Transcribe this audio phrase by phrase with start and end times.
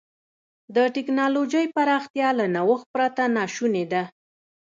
[0.75, 4.03] د ټکنالوجۍ پراختیا له نوښت پرته ناشونې ده.